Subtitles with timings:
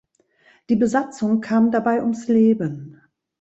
[0.69, 2.99] Die Besatzung kam dabei ums Leben.